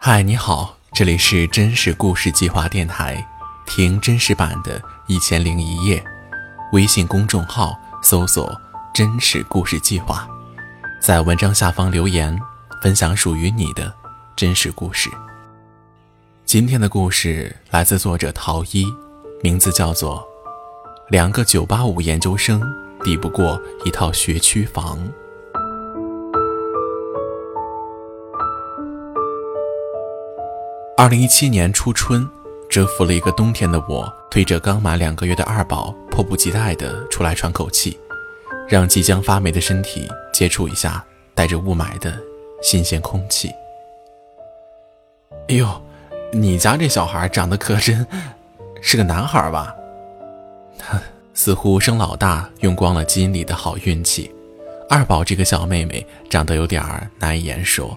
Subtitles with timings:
[0.00, 3.26] 嗨，你好，这里是真实故事计划电台，
[3.66, 4.78] 听真实版的
[5.08, 5.98] 《一千零一夜》，
[6.72, 8.48] 微信公众号搜索
[8.94, 10.26] “真实故事计划”，
[11.02, 12.38] 在文章下方留言，
[12.80, 13.92] 分享属于你的
[14.36, 15.10] 真实故事。
[16.44, 18.86] 今天的故事来自作者陶一，
[19.42, 20.24] 名字叫做
[21.10, 22.62] 《两个985研究生
[23.02, 24.96] 抵不过一套学区房》。
[30.98, 32.28] 二零一七年初春，
[32.68, 37.96] 蛰伏了一个冬天的我，推着刚满两个月的二宝，迫不及待地出来喘口气，
[38.66, 42.18] 让即将发霉的身体接触一下带着雾霾的
[42.60, 43.48] 新鲜空气。
[45.48, 45.68] 哎呦，
[46.32, 48.04] 你家这小孩长得可真，
[48.82, 49.72] 是个男孩吧？
[51.32, 54.34] 似乎生老大用光了基因里的好运气。
[54.90, 56.82] 二宝这个小妹妹长得有点
[57.20, 57.96] 难以言说。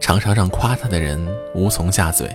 [0.00, 1.18] 常常让夸他的人
[1.54, 2.28] 无从下嘴。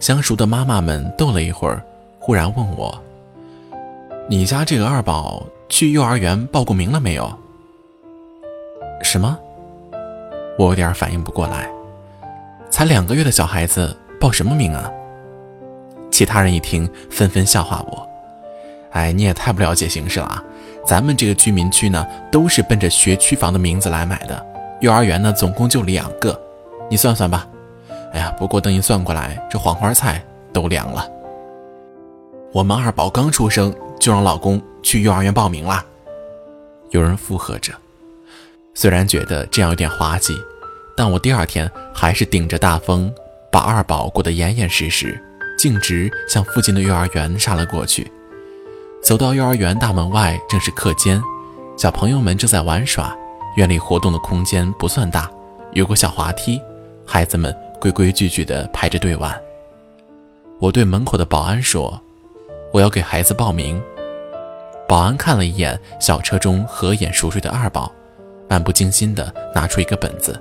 [0.00, 1.82] 相熟的妈妈们逗了一会儿，
[2.18, 2.96] 忽然问我
[4.30, 7.32] ：“你家这个二宝去幼儿园报过名了没有？”
[9.02, 9.38] 什么？
[10.58, 11.70] 我有点反应不过来。
[12.70, 14.90] 才两个月的小孩子报什么名啊？
[16.10, 18.08] 其他人一听，纷纷笑话我
[18.92, 20.42] ：“哎，你也太不了解形势了啊！
[20.84, 24.46] 咱们这个居民区呢，都是奔着学区房的名字来买的。
[24.80, 26.38] 幼儿园呢，总共就两个。”
[26.90, 27.46] 你算算吧，
[28.12, 31.06] 哎呀，不过等一算过来，这黄花菜都凉了。
[32.52, 35.84] 我们二宝刚出生就让老公去幼儿园报名了，
[36.90, 37.74] 有人附和着。
[38.72, 40.34] 虽然觉得这样有点滑稽，
[40.96, 43.12] 但我第二天还是顶着大风，
[43.52, 45.22] 把二宝裹得严严实实，
[45.58, 48.10] 径直向附近的幼儿园杀了过去。
[49.02, 51.22] 走到幼儿园大门外，正是课间，
[51.76, 53.14] 小朋友们正在玩耍，
[53.56, 55.30] 园里活动的空间不算大，
[55.72, 56.60] 有个小滑梯。
[57.10, 59.34] 孩子们规规矩矩地排着队玩。
[60.60, 61.98] 我对门口的保安说
[62.70, 63.82] ：“我要给孩子报名。”
[64.86, 67.90] 保安看了一眼小车中合眼熟睡的二宝，
[68.46, 70.38] 漫不经心地拿出一个本子，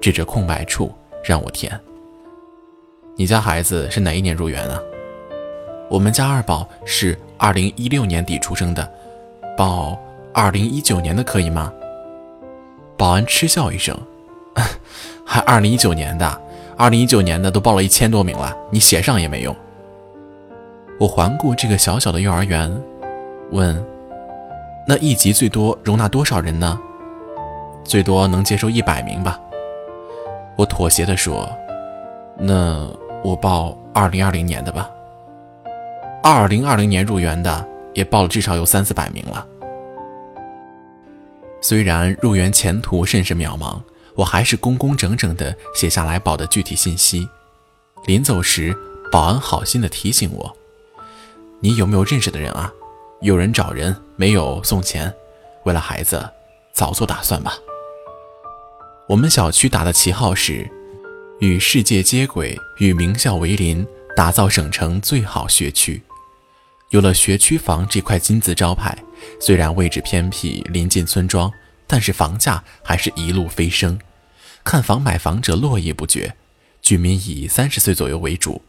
[0.00, 0.92] 指着空白处
[1.22, 1.78] 让我填。
[3.14, 4.80] 你家孩子是哪一年入园啊？
[5.88, 8.90] 我们家二宝是二零一六年底出生的，
[9.56, 9.96] 报
[10.34, 11.72] 二零一九年的可以吗？
[12.96, 13.96] 保安嗤笑一声。
[15.30, 16.40] 还二零一九年的，
[16.74, 19.54] 二零一九年的都报了一千多名了，你写上也没用。
[20.98, 22.74] 我环顾这个小小的幼儿园，
[23.50, 23.84] 问
[24.88, 26.80] ：“那一级最多容纳多少人呢？”
[27.84, 29.38] 最多能接受一百名吧。
[30.56, 31.46] 我妥协地说
[32.40, 32.88] ：“那
[33.22, 34.88] 我报二零二零年的吧。
[36.22, 39.46] 二零二零年入园的也报了至少有三四百名了。
[41.60, 43.78] 虽然入园前途甚是渺茫。”
[44.18, 47.28] 我还是工工整整地写下来宝的具体信息。
[48.04, 48.76] 临走时，
[49.12, 50.56] 保安好心地提醒我
[51.62, 52.72] ：“你有没有认识的人啊？
[53.20, 55.14] 有人找人，没有送钱。
[55.64, 56.28] 为了孩子，
[56.72, 57.56] 早做打算吧。”
[59.08, 60.68] 我们小区打的旗号是
[61.38, 63.86] “与世界接轨，与名校为邻，
[64.16, 66.02] 打造省城最好学区”。
[66.90, 68.98] 有了学区房这块金字招牌，
[69.40, 71.52] 虽然位置偏僻，临近村庄，
[71.86, 73.96] 但是房价还是一路飞升。
[74.68, 76.36] 看房买房者络绎不绝，
[76.82, 78.60] 居民以三十岁左右为主，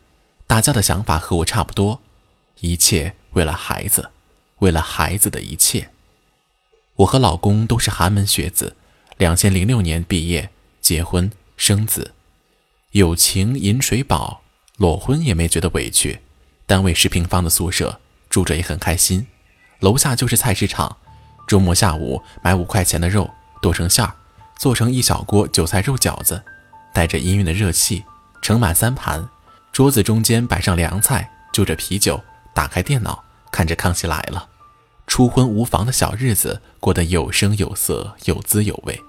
[0.47, 1.99] 大家的想法和我差不多，
[2.61, 4.09] 一切为了孩子，
[4.59, 5.89] 为了孩子的一切。
[6.95, 8.77] 我和老公都是寒门学子，
[9.17, 10.49] 两千零六年毕业，
[10.79, 12.13] 结婚生子，
[12.91, 14.41] 友情饮水饱，
[14.77, 16.21] 裸婚也没觉得委屈。
[16.65, 17.99] 单位十平方的宿舍
[18.29, 19.27] 住着也很开心，
[19.81, 20.95] 楼下就是菜市场，
[21.45, 23.29] 周末下午买五块钱的肉
[23.61, 24.15] 剁成馅儿。
[24.59, 26.43] 做成一小锅韭菜肉饺子，
[26.93, 28.03] 带着氤氲的热气，
[28.41, 29.29] 盛满三盘。
[29.71, 32.21] 桌子中间摆上凉菜，就着啤酒，
[32.53, 34.49] 打开电脑，看着《康熙来了》。
[35.07, 39.01] 初婚无房的小日子过得有声有色，有滋有味。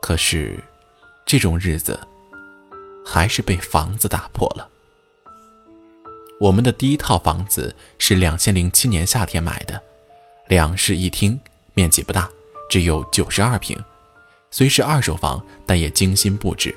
[0.00, 0.64] 可是，
[1.26, 2.00] 这种日子
[3.04, 4.70] 还是被房子打破了。
[6.40, 9.82] 我们的第一套房子是两千零七年夏天买的，
[10.48, 11.38] 两室一厅，
[11.74, 12.30] 面积不大，
[12.70, 13.78] 只有九十二平。
[14.50, 16.74] 虽是二手房，但也精心布置。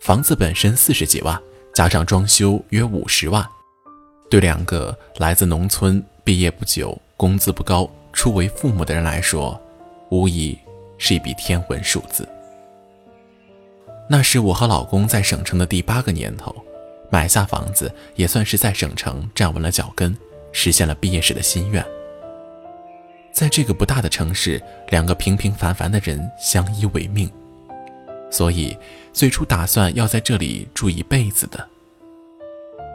[0.00, 1.40] 房子本身四十几万，
[1.72, 3.46] 加上装修约五十万，
[4.28, 9.60] 对两个来自农村、毕业不久、工资不高、初为父母的人来说，
[10.10, 10.58] 无疑
[10.98, 12.28] 是一笔天文数字。
[14.10, 16.54] 那是我和老公在省城的第八个年头，
[17.10, 20.14] 买下房子也算是在省城站稳了脚跟，
[20.50, 21.86] 实现了毕业时的心愿。
[23.32, 27.30] 在这个不大的城市，两个平平凡凡的人相依为命。
[28.30, 28.76] 所以
[29.12, 31.68] 最初打算要在这里住一辈子的。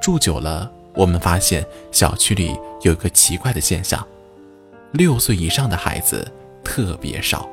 [0.02, 4.06] 住久了，我们发现小区里有一个奇怪的现象：
[4.92, 6.32] 六岁以上的孩子
[6.64, 7.50] 特别少，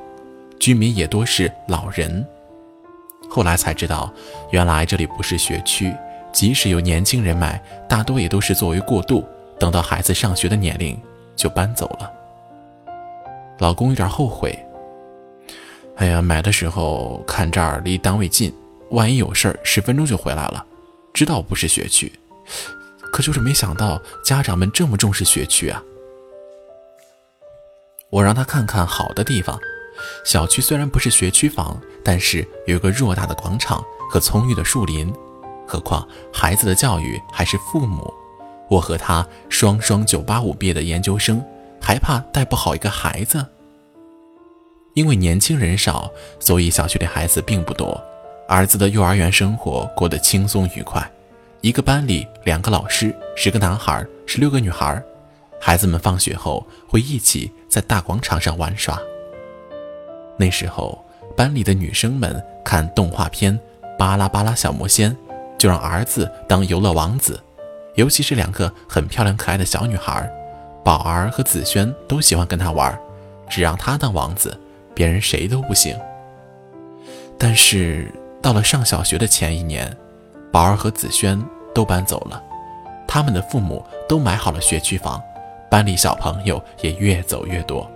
[0.59, 2.25] 居民也多是老人。
[3.27, 4.13] 后来才知道，
[4.51, 5.93] 原来这里不是学区，
[6.31, 9.25] 即使有年轻人买，大多也都是作为过渡，
[9.59, 10.99] 等到孩子上学的年龄
[11.35, 12.11] 就搬走了。
[13.59, 14.57] 老公有点后悔。
[15.97, 18.53] 哎呀，买的时候看这儿离单位近，
[18.89, 20.65] 万一有事儿，十分钟就回来了。
[21.13, 22.11] 知道不是学区，
[23.13, 25.81] 可就是没想到家长们这么重视学区啊。
[28.09, 29.57] 我让他看看好的地方。
[30.25, 35.13] 小区虽然不是学区房，但是有个偌大的广场和葱郁的树林。
[35.65, 38.13] 何况孩子的教育还是父母。
[38.69, 41.41] 我和他双双九八五毕业的研究生，
[41.85, 43.45] 还怕带不好一个孩子。
[44.95, 46.09] 因为年轻人少，
[46.39, 48.03] 所以小区里孩子并不多。
[48.47, 51.07] 儿子的幼儿园生活过得轻松愉快，
[51.61, 54.99] 一个班里两个老师，十个男孩，十六个女孩。
[55.61, 58.99] 孩子们放学后会一起在大广场上玩耍。
[60.39, 61.05] 那时候，
[61.37, 63.53] 班里的女生们看动画片
[63.97, 65.11] 《巴拉巴拉小魔仙》，
[65.55, 67.39] 就让儿子当游乐王子。
[67.93, 70.27] 尤其是两个很漂亮可爱的小女孩，
[70.85, 72.95] 宝儿和紫萱都喜欢跟他玩，
[73.49, 74.55] 只让他当王子。
[74.93, 75.99] 别人谁都不行。
[77.39, 78.09] 但是
[78.39, 79.91] 到了上小学的前一年，
[80.51, 81.43] 宝儿和子轩
[81.73, 82.41] 都搬走了，
[83.07, 85.19] 他们的父母都买好了学区房，
[85.71, 87.89] 班里小朋友也越走越多。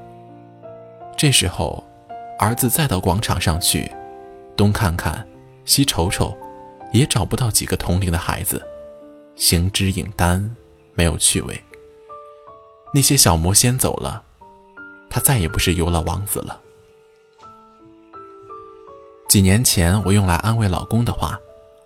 [1.16, 1.84] 这时候，
[2.40, 3.90] 儿子再到广场上去，
[4.58, 5.24] 东看看，
[5.64, 6.36] 西瞅瞅，
[6.92, 8.60] 也找不到几个同龄的孩子，
[9.36, 10.54] 形之影单，
[10.96, 11.64] 没有趣味。
[12.94, 14.24] 那些小魔仙走了，
[15.10, 16.60] 他再也不是游乐王子了。
[19.28, 21.40] 几年前，我用来安慰老公的话，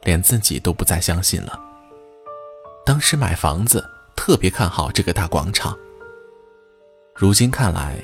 [0.04, 1.60] 连自己都不再相信了。
[2.86, 3.86] 当时买房子
[4.16, 5.78] 特别看好这个大广场，
[7.14, 8.02] 如今看来，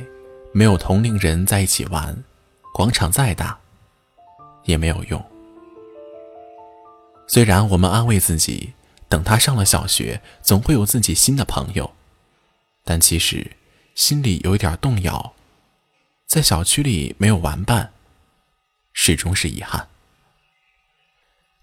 [0.51, 2.21] 没有同龄人在一起玩，
[2.73, 3.57] 广场再大
[4.63, 5.23] 也没有用。
[7.27, 8.73] 虽然我们安慰自己，
[9.07, 11.89] 等他上了小学，总会有自己新的朋友，
[12.83, 13.51] 但其实
[13.95, 15.33] 心里有一点动摇，
[16.27, 17.91] 在小区里没有玩伴。
[18.93, 19.87] 始终是遗憾。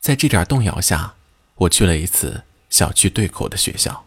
[0.01, 1.15] 在这点动摇下，
[1.57, 4.05] 我去了一次小区对口的学校。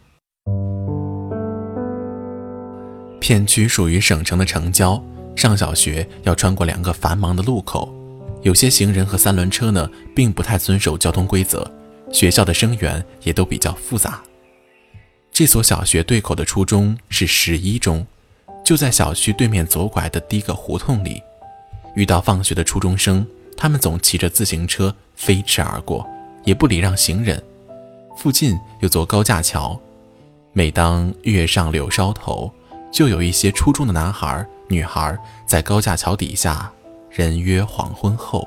[3.20, 5.00] 片区属于省城的城郊，
[5.36, 7.94] 上小学要穿过两个繁忙的路口，
[8.42, 11.70] 有些行人和三轮车呢，并不太遵守交通规则。
[12.12, 14.20] 学校的生源也都比较复杂。
[15.32, 18.06] 这所小学对口的初中是十一中，
[18.64, 21.22] 就在小区对面左拐的第一个胡同里。
[21.94, 26.08] 遇到放学的初中生，他们总骑着自行车飞驰而过，
[26.44, 27.42] 也不礼让行人。
[28.16, 29.80] 附近有座高架桥，
[30.52, 32.52] 每当月上柳梢头，
[32.92, 36.70] 就有一些初中的男孩、女孩在高架桥底下，
[37.10, 38.46] 人约黄昏后。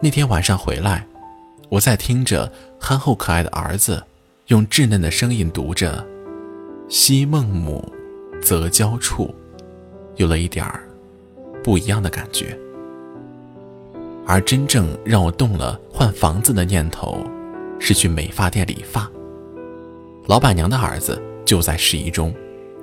[0.00, 1.06] 那天晚上回来，
[1.68, 4.04] 我在听着憨厚可爱的儿子
[4.52, 6.06] 用稚嫩的声音读着
[6.86, 7.90] “昔孟母，
[8.42, 9.34] 择交处”，
[10.16, 10.86] 有了一点儿。
[11.64, 12.54] 不一样的感觉，
[14.26, 17.26] 而真正让我动了换房子的念头，
[17.78, 19.10] 是去美发店理发。
[20.26, 22.34] 老板娘的儿子就在十一中，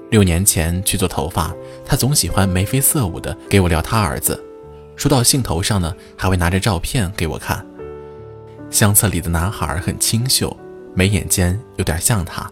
[0.09, 1.53] 六年前去做头发，
[1.85, 4.43] 他总喜欢眉飞色舞的给我聊他儿子，
[4.95, 7.63] 说到兴头上呢，还会拿着照片给我看。
[8.71, 10.57] 相册里的男孩很清秀，
[10.93, 12.51] 眉眼间有点像他，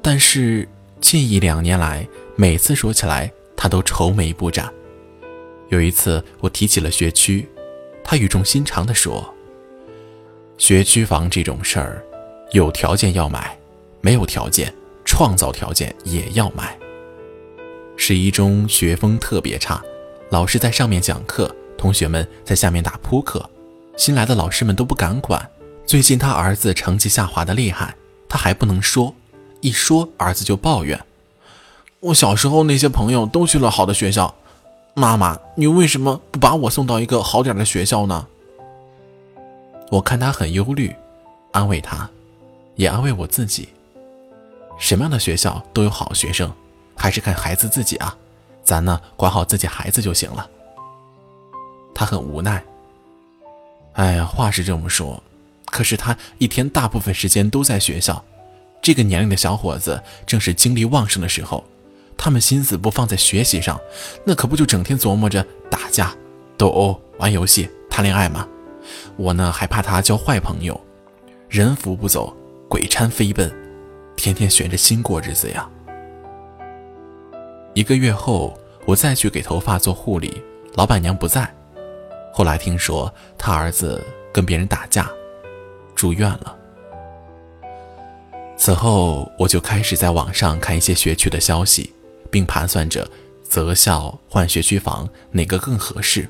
[0.00, 0.66] 但是
[1.00, 4.72] 近一两年来，每次说起来，他都愁眉不展。
[5.68, 7.48] 有一次，我提起了学区，
[8.02, 9.34] 他语重心长地说
[10.56, 12.02] ：“学区房这种事儿，
[12.52, 13.58] 有条件要买，
[14.00, 14.72] 没有条件
[15.04, 16.78] 创造条件也要买。
[17.96, 19.82] 十一中学风特别差，
[20.30, 23.48] 老师在上面讲课，同学们在下面打扑克，
[23.96, 25.50] 新来的老师们都不敢管。
[25.86, 27.94] 最近他儿子成绩下滑的厉害，
[28.28, 29.14] 他还不能说，
[29.60, 30.98] 一说儿子就抱怨：
[32.00, 34.34] 我小时候那些朋友都去了好的学校。”
[34.96, 38.28] 妈妈，你为什么不把我送到一个好点的学校呢？
[39.90, 40.94] 我看他很忧虑，
[41.50, 42.08] 安慰他，
[42.76, 43.68] 也安慰我自己。
[44.78, 46.52] 什么样的学校都有好学生，
[46.96, 48.16] 还是看孩子自己啊。
[48.62, 50.48] 咱呢，管好自己孩子就行了。
[51.92, 52.62] 他很无奈。
[53.94, 55.20] 哎呀，话是这么说，
[55.74, 58.24] 可是他一天大部分时间都在学校。
[58.80, 61.64] 这个年龄的小伙子正是精力旺盛的时候。
[62.16, 63.76] 他们心思不放在学习上，
[64.24, 66.14] 那可不就整天琢磨着打架、
[66.56, 68.46] 斗殴、玩游戏、谈恋爱吗。
[69.16, 70.80] 我呢，还怕他交坏朋友，
[71.48, 72.32] 人扶不走，
[72.68, 73.52] 鬼搀飞奔，
[74.14, 75.68] 天天悬着心过日子呀。
[77.74, 80.40] 一个月后，我再去给头发做护理，
[80.74, 81.52] 老板娘不在。
[82.32, 84.00] 后来听说他儿子
[84.32, 85.10] 跟别人打架，
[85.94, 86.56] 住院了。
[88.56, 91.92] 此后，我就开始在网上看一些学区的消息，
[92.30, 93.08] 并盘算着
[93.42, 96.28] 择校换学区房哪个更合适。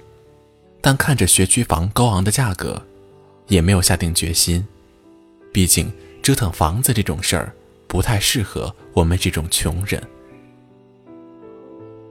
[0.81, 2.83] 但看着学区房高昂的价格，
[3.49, 4.67] 也没有下定决心。
[5.53, 5.93] 毕竟
[6.23, 7.55] 折腾房子这种事儿，
[7.87, 10.03] 不太适合我们这种穷人。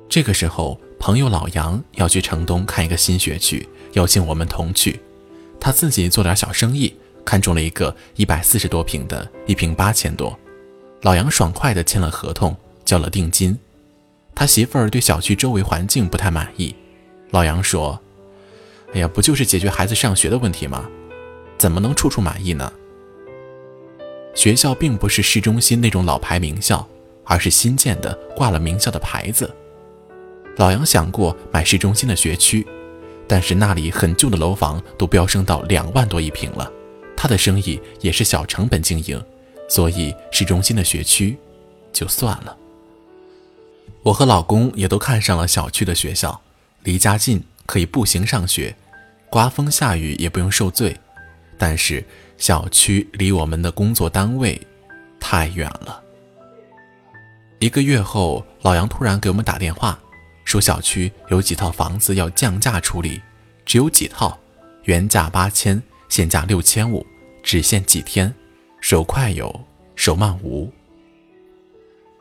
[0.09, 4.99] 这个时候，朋友老杨要去城东看一个新学区，邀请我们同去。
[5.59, 10.37] 他自己做点小生意，看中了一个一百四十多平的，一平八千多。
[11.01, 13.57] 老杨爽快地签了合同，交了定金。
[14.35, 16.75] 他媳妇儿对小区周围环境不太满意。
[17.31, 17.99] 老杨说
[18.93, 20.89] ：“哎呀，不就是解决孩子上学的问题吗？
[21.57, 22.71] 怎么能处处满意呢？”
[24.33, 26.87] 学校并不是市中心那种老牌名校，
[27.23, 29.53] 而是新建的，挂了名校的牌子。
[30.57, 32.65] 老杨想过买市中心的学区，
[33.27, 36.71] 但是那里很旧的楼房都飙升到两万多一平了，
[37.23, 39.25] 他的生意也是小成本经营，
[39.69, 41.37] 所以市中心的学区
[41.93, 42.57] 就算了。
[44.01, 46.41] 我和老公也都看上了小区的学校，
[46.81, 48.75] 离家近，可以步行上学，
[49.29, 50.93] 刮风下雨也不用受罪。
[51.57, 52.03] 但是
[52.37, 54.59] 小区离我们的工作单位
[55.17, 56.03] 太远了。
[57.59, 59.97] 一个月后，老杨突然给我们打电话。
[60.43, 63.21] 说小区有几套房子要降价处理，
[63.65, 64.37] 只有几套，
[64.83, 67.07] 原价八千，现价六千五，
[67.43, 68.33] 只限几天，
[68.81, 69.61] 手快有，
[69.95, 70.71] 手慢无。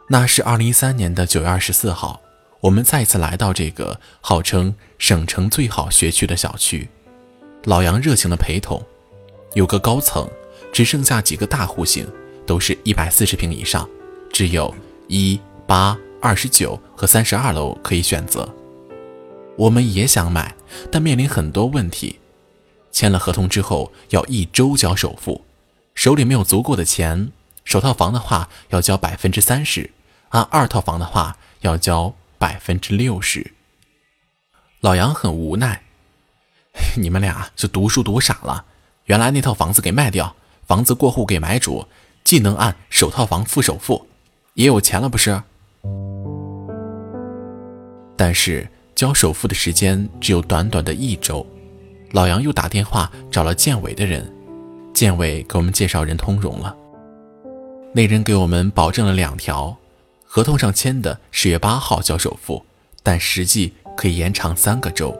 [0.08, 2.20] 那是二零一三年的九月二十四号，
[2.60, 6.88] 我们再次来到这个号称省城最好学区的小区，
[7.64, 8.82] 老杨热情的陪同，
[9.54, 10.28] 有个高层，
[10.72, 12.06] 只剩下几个大户型，
[12.44, 13.88] 都是一百四十平以上，
[14.30, 14.74] 只有
[15.08, 15.96] 一八。
[16.24, 18.48] 二十九和三十二楼可以选择。
[19.56, 20.54] 我们也想买，
[20.88, 22.20] 但面临很多问题。
[22.92, 25.44] 签了合同之后要一周交首付，
[25.94, 27.32] 手里没有足够的钱。
[27.64, 29.90] 首套房的话要交百分之三十，
[30.28, 33.52] 按二套房的话要交百分之六十。
[34.80, 35.82] 老杨很无奈，
[36.98, 38.64] 你们俩是读书读傻了。
[39.06, 40.34] 原来那套房子给卖掉，
[40.66, 41.86] 房子过户给买主，
[42.24, 44.06] 既能按首套房付首付，
[44.54, 45.42] 也有钱了，不是？
[48.16, 51.46] 但是交首付的时间只有短短的一周，
[52.12, 54.30] 老杨又打电话找了建委的人，
[54.94, 56.76] 建委给我们介绍人通融了。
[57.94, 59.76] 那人给我们保证了两条：
[60.24, 62.64] 合同上签的十月八号交首付，
[63.02, 65.14] 但实际可以延长三个周；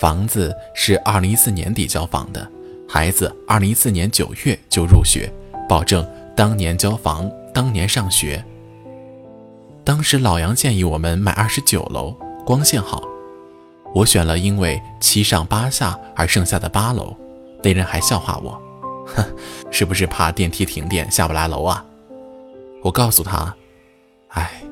[0.00, 2.50] 房子是二零一四年底交房的，
[2.88, 5.30] 孩子二零一四年九月就入学，
[5.68, 8.44] 保证当年交房当年上学。
[9.84, 12.16] 当时老杨建议我们买二十九楼。
[12.46, 13.02] 光线好，
[13.94, 17.16] 我选了因为七上八下而剩下的八楼。
[17.62, 18.60] 那人还笑话我，
[19.06, 19.24] 哼，
[19.70, 21.82] 是不是怕电梯停电下不来楼啊？
[22.82, 23.54] 我告诉他，
[24.28, 24.62] 哎，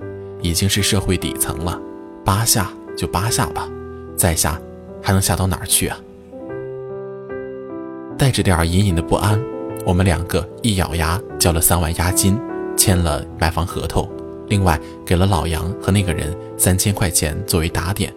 [0.43, 1.81] 已经是社会底层了，
[2.25, 3.67] 八下就八下吧，
[4.17, 4.61] 再下
[5.01, 5.97] 还能下到哪儿去啊？
[8.19, 9.41] 带着点隐隐的不安，
[9.87, 12.39] 我们两个一咬牙交了三万押金，
[12.77, 14.07] 签了买房合同。
[14.49, 18.13] 另外给了老杨和那个人三千块钱作为打点，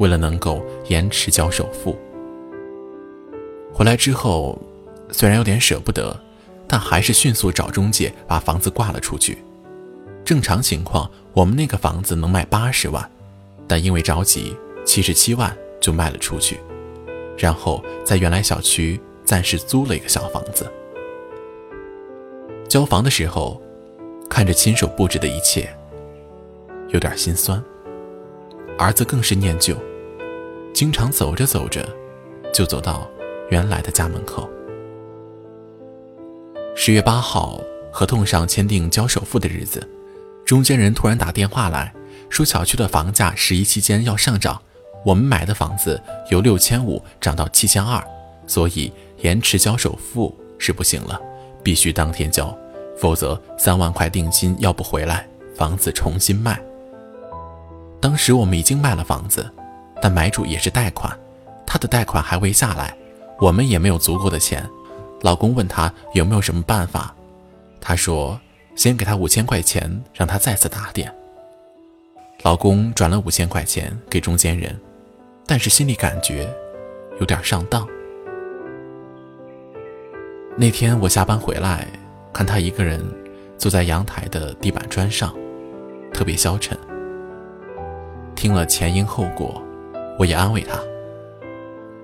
[0.00, 1.96] 为了能够延迟交首付。
[3.72, 4.60] 回来之后，
[5.12, 6.18] 虽然有点舍不得，
[6.66, 9.38] 但还是迅速找中介把房子挂了出去。
[10.24, 13.08] 正常情况，我们那个房子能卖八十万，
[13.68, 16.58] 但因为着急，七十七万就卖了出去，
[17.38, 20.68] 然后在原来小区暂时租了一个小房子。
[22.68, 23.60] 交房的时候。
[24.32, 25.68] 看着亲手布置的一切，
[26.90, 27.60] 有点心酸。
[28.78, 29.74] 儿子更是念旧，
[30.72, 31.86] 经常走着走着，
[32.52, 33.08] 就走到
[33.50, 34.48] 原来的家门口。
[36.74, 37.60] 十月八号，
[37.92, 39.86] 合同上签订交首付的日子，
[40.44, 41.92] 中间人突然打电话来
[42.28, 44.60] 说，小区的房价十一期间要上涨，
[45.04, 46.00] 我们买的房子
[46.30, 48.02] 由六千五涨到七千二，
[48.46, 51.20] 所以延迟交首付是不行了，
[51.62, 52.56] 必须当天交。
[52.96, 56.60] 否则，三万块定金要不回来，房子重新卖。
[58.00, 59.50] 当时我们已经卖了房子，
[60.00, 61.16] 但买主也是贷款，
[61.66, 62.96] 他的贷款还未下来，
[63.38, 64.68] 我们也没有足够的钱。
[65.22, 67.14] 老公问他有没有什么办法，
[67.80, 68.40] 他说
[68.74, 71.12] 先给他五千块钱，让他再次打点。
[72.42, 74.74] 老公转了五千块钱给中间人，
[75.46, 76.48] 但是心里感觉
[77.20, 77.86] 有点上当。
[80.56, 81.86] 那天我下班回来，
[82.32, 83.04] 看他一个人
[83.58, 85.34] 坐在阳台的地板砖上，
[86.14, 86.76] 特别消沉。
[88.34, 89.62] 听了前因后果，
[90.20, 90.78] 我也安慰他：“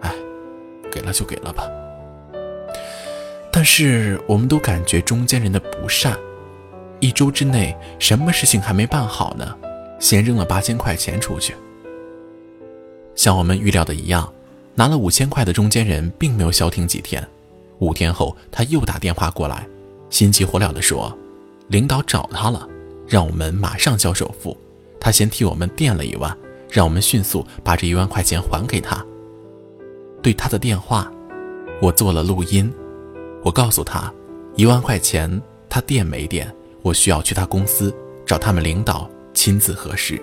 [0.00, 0.11] 哎，
[0.90, 1.68] 给了就给了吧。”
[3.52, 6.16] 但是我们都感觉中间人的不善，
[6.99, 9.54] 一周之内什么事情还没办好呢，
[10.00, 11.54] 先扔了八千块钱出去。
[13.14, 14.32] 像我们预料的一样，
[14.75, 17.23] 拿了五千块的中间人并没有消停几天。
[17.80, 19.66] 五天后，他又打电话过来，
[20.08, 21.14] 心急火燎地说
[21.68, 22.66] ：“领导找他了，
[23.06, 24.56] 让我们马上交首付。
[24.99, 26.35] 他先替我们垫了一万，
[26.70, 29.04] 让我们迅速把这一万块钱还给他。”
[30.23, 31.11] 对他的电话，
[31.80, 32.73] 我做了录音。
[33.42, 34.12] 我告诉他，
[34.54, 37.94] 一万块钱他垫没垫，我需要去他公司
[38.25, 40.20] 找他们领导亲自核实。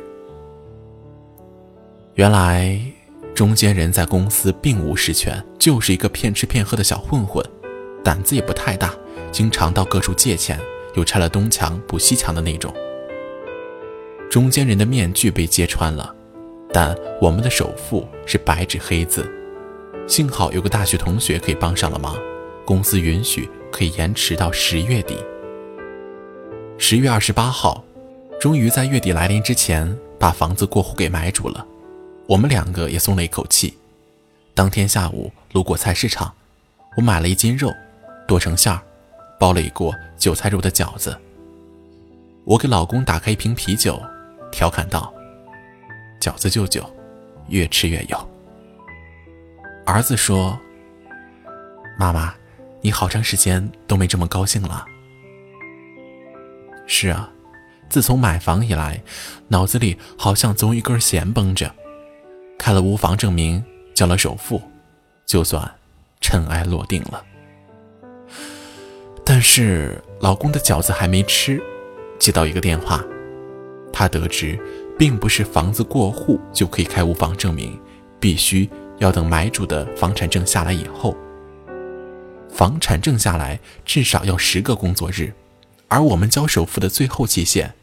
[2.15, 2.79] 原来。
[3.33, 7.43] 中间人在公司并无实权，就是一个骗吃骗喝的小混混，
[8.03, 8.93] 胆子也不太大，
[9.31, 10.59] 经常到各处借钱，
[10.93, 12.71] 又拆了东墙补西墙的那种。
[14.29, 16.15] 中间人的面具被揭穿了，
[16.74, 19.32] 但我们的首付是白纸黑字。
[20.08, 22.18] 幸好有个大学同学可以帮上了忙，
[22.65, 25.15] 公司允许可以延迟到十月底。
[26.80, 27.84] 十月二十八号，
[28.42, 31.65] 终于在月底来临之前把房子过户给买主了。
[32.27, 33.77] 我们两个也松了一口气。
[34.56, 36.34] 当天下午路过菜市场，
[36.98, 37.72] 我买了一斤肉，
[38.27, 38.82] 剁成馅儿，
[39.39, 41.15] 包了一锅韭菜肉的饺子。
[42.44, 44.01] 我给老公打开一瓶啤酒，
[44.51, 45.12] 调侃道
[46.24, 46.82] ：“饺子舅舅，
[47.50, 48.30] 越吃越有。”
[49.86, 50.58] 儿子说
[52.00, 52.34] ：“妈妈，
[52.80, 54.86] 你好长时间都没这么高兴了。”
[56.88, 57.30] 是啊，
[57.89, 59.03] 自从买房以来，
[59.50, 61.70] 脑子里好像总有一根弦绷着。
[62.58, 63.62] 开了无房证明，
[63.94, 64.62] 交了首付，
[65.25, 65.70] 就算
[66.22, 67.22] 尘埃落定了。
[69.25, 71.62] 但是老公的饺子还没吃，
[72.17, 73.04] 接到一个电话，
[73.91, 74.58] 他得知
[74.97, 77.79] 并不是房子过户就可以开无房证明，
[78.19, 81.15] 必须要等买主的房产证下来以后。
[82.49, 85.34] 房产证下来至少要十个工作日，
[85.88, 87.73] 而我们交首付的最后期限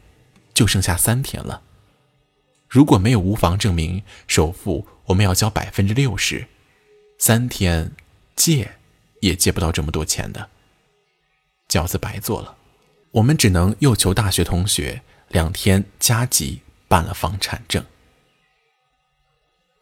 [0.55, 1.63] 就剩下三天了。
[2.69, 6.47] 如果没有无房证明，首付我们要交百分之六十，
[7.19, 7.91] 三天
[8.37, 8.77] 借
[9.21, 10.49] 也借不到这么多钱的，
[11.69, 12.57] 饺子白做了。
[13.11, 17.83] 我们只能又求大学同学两天加急办了房产证。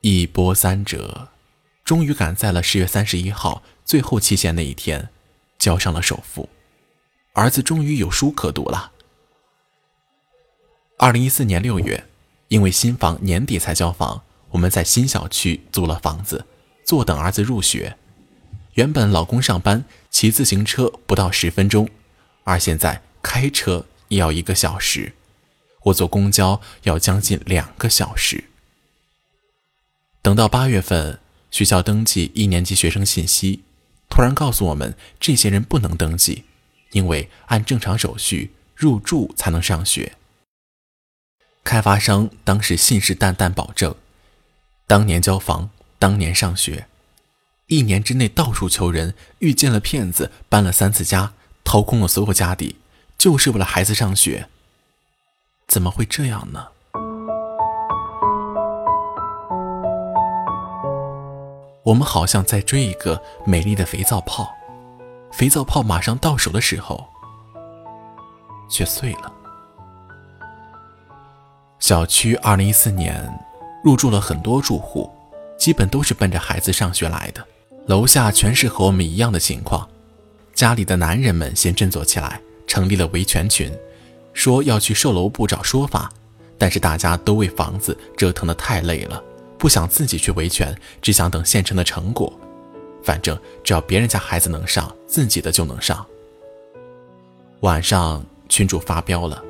[0.02, 1.30] 一波三折，
[1.82, 5.08] 终于赶在了十月三十一号最后期限那一天，
[5.58, 6.48] 交上了首付，
[7.32, 8.92] 儿子终于有书可读了。
[10.98, 12.04] 二零一四年六月。
[12.48, 16.46] 因为新房年底才交房，我们在新小区租了房子，
[16.82, 17.98] 坐等儿子入学。
[18.72, 21.90] 原本老公上班骑自行车不到十分钟，
[22.44, 25.12] 而现在开车也要一个小时，
[25.84, 28.44] 我坐公交要将近两个小时。
[30.20, 33.62] 等到八月份，学校登记一年级学生信息，
[34.10, 36.44] 突然告诉我们这些人不能登记，
[36.90, 40.16] 因为按正常手续入住才能上学。
[41.64, 43.94] 开发商当时信誓旦旦保证，
[44.86, 46.86] 当年交房，当年上学，
[47.66, 52.76] 一年之内到处求人，遇见了骗子，搬了三次家，掏空了所有家底，
[53.16, 54.48] 就是为了孩子上学。
[55.68, 56.66] 怎么会这样呢？
[61.82, 64.50] 我们好像在追一个美丽的肥皂泡，
[65.30, 67.06] 肥皂泡马上到手的时候，
[68.70, 69.30] 却碎了。
[71.78, 73.22] 小区二零一四年
[73.84, 75.10] 入住了很多住户，
[75.58, 77.46] 基本都是奔着孩子上学来的。
[77.86, 79.86] 楼下全是和我们一样的情况，
[80.54, 83.70] 家里的男人们先振作起来，成立了维权群，
[84.38, 86.08] 说要去售楼部找说法。
[86.56, 89.20] 但是大家都为房子折腾得太累了，
[89.58, 90.72] 不想自己去维权，
[91.02, 92.32] 只想等现成的成果。
[93.02, 96.06] 反正只要别人家孩子能上，自己的就能上。
[97.60, 99.42] 晚上群主发飙了。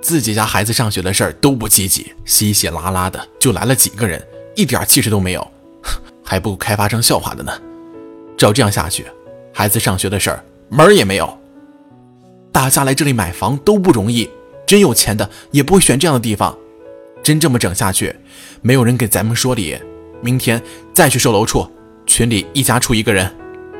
[0.00, 5.44] 自己家孩子上学的事儿都不积极，稀稀拉拉的就来了几个人，一点气势都没有，
[6.24, 7.52] 还不够开发商笑话的呢。
[8.36, 9.06] 照这样下去，
[9.52, 11.38] 孩子上学的事儿门儿也没有。
[12.58, 14.28] 大家来这里买房都不容易，
[14.66, 16.58] 真有钱的也不会选这样的地方。
[17.22, 18.12] 真这么整下去，
[18.62, 19.78] 没有人给咱们说理，
[20.20, 20.60] 明天
[20.92, 21.64] 再去售楼处，
[22.04, 23.32] 群里一家出一个人，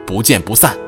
[0.07, 0.79] 不见不散。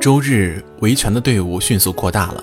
[0.00, 2.42] 周日维权的队伍迅速扩大了，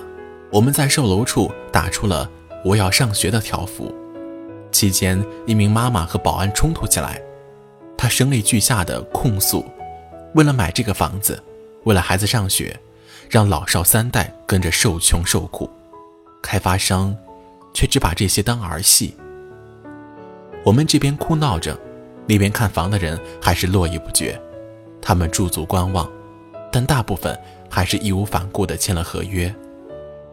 [0.50, 2.26] 我们在售楼处打出了
[2.64, 3.94] “我要上学”的条幅。
[4.72, 7.20] 期间，一名妈妈和保安冲突起来，
[7.94, 9.62] 她声泪俱下的控诉：
[10.34, 11.42] 为了买这个房子，
[11.84, 12.78] 为了孩子上学，
[13.30, 15.68] 让老少三代跟着受穷受苦，
[16.42, 17.16] 开发商
[17.74, 19.14] 却只把这些当儿戏。
[20.64, 21.78] 我们这边哭闹着，
[22.26, 24.40] 那边看房的人还是络绎不绝，
[25.00, 26.10] 他们驻足观望，
[26.70, 27.38] 但大部分
[27.70, 29.52] 还是义无反顾地签了合约。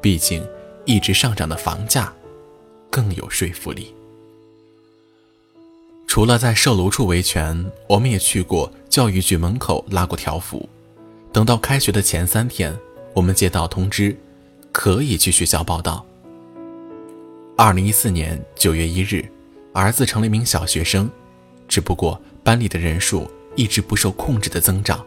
[0.02, 0.46] 毕竟，
[0.84, 2.14] 一直上涨的房价
[2.92, 3.96] 更有说服力。
[6.16, 10.70] 除了在售楼处维权，我们也去过教育局门口拉过条幅。
[11.34, 12.74] 等到开学的前三天，
[13.14, 14.18] 我们接到通知，
[14.72, 16.06] 可以去学校报到。
[17.58, 19.26] 二零一四年九月一日，
[19.74, 21.12] 儿子成了一名小学生，
[21.68, 25.06] 只不过班里的人数一直不受控制的增长，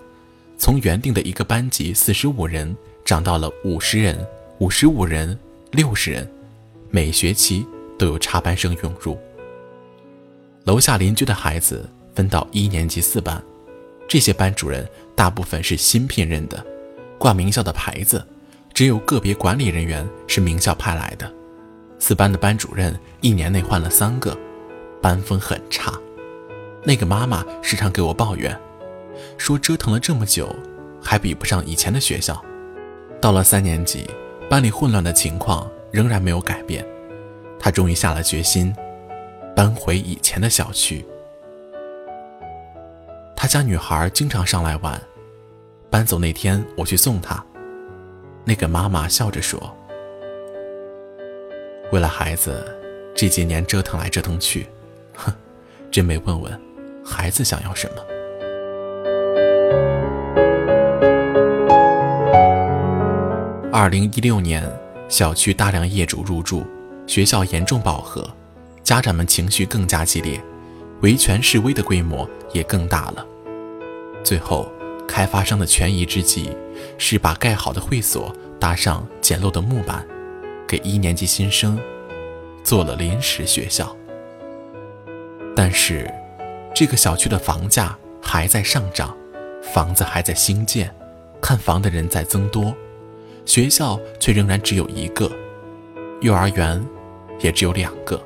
[0.59, 4.15] 从原定的一个班级四十五人涨到了五十人。
[4.59, 5.39] 五十五人，
[5.71, 6.31] 六十人，
[6.91, 7.65] 每学期
[7.99, 9.19] 都有插班生涌入。
[10.69, 13.43] 楼下邻居的孩子分到一年级四班，
[14.07, 16.63] 这些班主任大部分是新聘任的，
[17.17, 18.23] 挂名校的牌子，
[18.75, 21.33] 只有个别管理人员是名校派来的。
[21.99, 24.37] 四班的班主任一年内换了三个，
[25.01, 25.91] 班风很差。
[26.85, 28.55] 那个妈妈时常给我抱怨，
[29.39, 30.55] 说折腾了这么久，
[31.03, 32.45] 还比不上以前的学校。
[33.23, 34.07] 到了三年级。
[34.51, 36.85] 班里混乱的情况仍然没有改变，
[37.59, 38.75] 她终于下了决心，
[39.59, 41.05] 搬回以前的小区。
[43.35, 45.03] 他家女孩经常上来玩，
[45.91, 47.45] 搬走那天我去送她，
[48.45, 49.61] 那个妈妈笑着说
[51.91, 52.65] ：“为了孩子，
[53.17, 54.69] 这几年折腾来折腾去，
[55.17, 55.33] 哼，
[55.91, 56.61] 真没问问
[57.05, 58.03] 孩子想要什么。”
[63.73, 64.63] 二零一六年，
[65.09, 66.65] 小区大量业主入住，
[67.09, 68.25] 学校严重饱和，
[68.89, 70.43] 家长们情绪更加激烈，
[71.03, 73.27] 维权示威的规模也更大了。
[74.25, 74.73] 最后，
[75.07, 76.57] 开发商的权宜之计
[76.97, 80.09] 是把盖好的会所搭上简陋的木板，
[80.67, 81.79] 给一年级新生
[82.65, 83.95] 做了临时学校。
[85.55, 86.11] 但是，
[86.75, 89.15] 这个小区的房价还在上涨，
[89.63, 90.91] 房子还在兴建，
[91.43, 92.75] 看房的人在增多。
[93.45, 95.31] 学校却仍然只有一个，
[96.23, 96.83] 幼儿园
[97.41, 98.19] 也只有两个。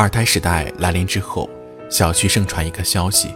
[0.00, 1.46] 二胎时代来临之后，
[1.90, 3.34] 小区盛传一个消息：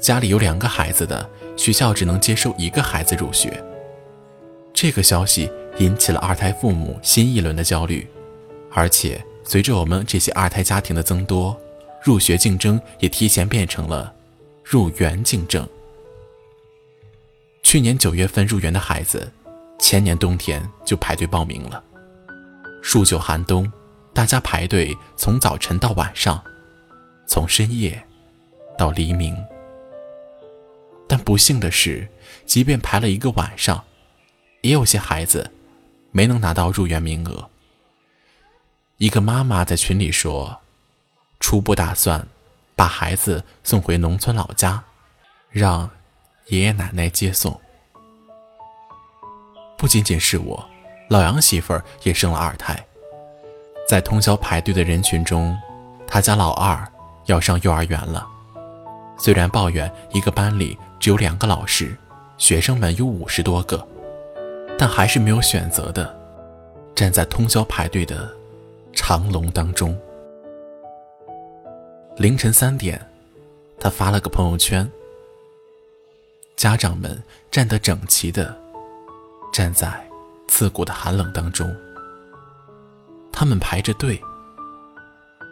[0.00, 3.62] 家里有两个孩子的学校只能接收一个孩子入学。
[4.72, 8.04] 这个消息引起了二胎父母新一轮的焦虑，
[8.72, 11.56] 而且随着我们这些二胎家庭的增多，
[12.02, 14.12] 入学竞争也提前变成了
[14.64, 15.64] 入园竞争。
[17.62, 19.30] 去年九月份入园的孩子，
[19.78, 21.80] 前年冬天就排队报名了。
[22.82, 23.70] 数九寒冬，
[24.14, 26.42] 大家排队从早晨到晚上，
[27.26, 28.02] 从深夜
[28.78, 29.36] 到黎明。
[31.08, 32.08] 但不幸的是，
[32.46, 33.84] 即便排了一个晚上，
[34.62, 35.50] 也有些孩子
[36.12, 37.50] 没能拿到入园名额。
[38.98, 40.60] 一个妈妈在群里说
[41.40, 42.26] ：“初步打算
[42.76, 44.82] 把孩子送回农村老家，
[45.50, 45.90] 让。”
[46.48, 47.58] 爷爷奶奶接送，
[49.78, 50.68] 不仅仅是我，
[51.08, 52.86] 老杨媳妇儿也生了二胎。
[53.86, 55.56] 在通宵排队的人群中，
[56.06, 56.86] 他家老二
[57.26, 58.26] 要上幼儿园了。
[59.18, 61.96] 虽然抱怨一个班里只有两个老师，
[62.38, 63.86] 学生们有五十多个，
[64.78, 66.14] 但还是没有选择的，
[66.94, 68.28] 站在通宵排队的
[68.92, 69.96] 长龙当中。
[72.16, 73.00] 凌晨三点，
[73.78, 74.90] 他发了个朋友圈。
[76.56, 78.56] 家长们站得整齐的，
[79.52, 79.92] 站在
[80.48, 81.74] 刺骨的寒冷当中。
[83.36, 84.22] 他们排着队，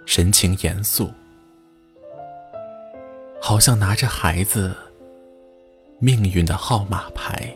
[0.06, 1.12] 神情严肃，
[3.40, 4.72] 好像拿着孩子
[5.98, 7.52] 命运的号码牌。